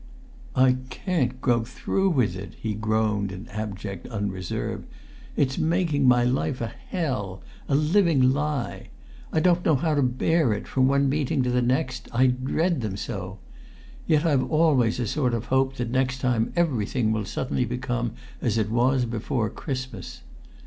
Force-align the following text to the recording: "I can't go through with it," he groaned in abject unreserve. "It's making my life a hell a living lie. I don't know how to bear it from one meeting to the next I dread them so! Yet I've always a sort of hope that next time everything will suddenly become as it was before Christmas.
"I 0.55 0.77
can't 0.89 1.39
go 1.41 1.63
through 1.63 2.09
with 2.09 2.35
it," 2.35 2.55
he 2.59 2.73
groaned 2.73 3.31
in 3.31 3.47
abject 3.49 4.07
unreserve. 4.07 4.85
"It's 5.35 5.59
making 5.59 6.07
my 6.07 6.23
life 6.23 6.59
a 6.59 6.65
hell 6.89 7.43
a 7.69 7.75
living 7.75 8.31
lie. 8.33 8.87
I 9.31 9.39
don't 9.39 9.63
know 9.63 9.75
how 9.75 9.93
to 9.93 10.01
bear 10.01 10.53
it 10.53 10.67
from 10.67 10.87
one 10.87 11.07
meeting 11.07 11.43
to 11.43 11.51
the 11.51 11.61
next 11.61 12.09
I 12.11 12.25
dread 12.25 12.81
them 12.81 12.97
so! 12.97 13.37
Yet 14.07 14.25
I've 14.25 14.49
always 14.49 14.99
a 14.99 15.05
sort 15.05 15.35
of 15.35 15.45
hope 15.53 15.75
that 15.75 15.91
next 15.91 16.17
time 16.17 16.51
everything 16.55 17.11
will 17.11 17.25
suddenly 17.25 17.65
become 17.65 18.13
as 18.41 18.57
it 18.57 18.71
was 18.71 19.05
before 19.05 19.51
Christmas. 19.51 20.21